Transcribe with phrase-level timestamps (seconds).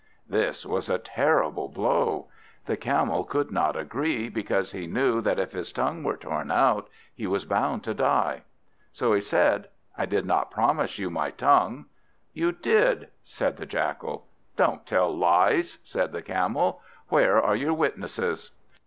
[0.27, 2.27] This was a terrible blow.
[2.65, 6.89] The Camel could not agree, because he knew that if his tongue were torn out,
[7.13, 8.41] he was bound to die.
[8.91, 11.85] So he said, "I did not promise you my tongue."
[12.33, 14.25] "You did," said the Jackal.
[14.55, 18.49] "Don't tell lies," said the Camel; "where are your witnesses?"